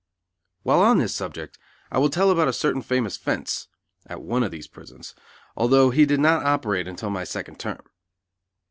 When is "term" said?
7.59-7.83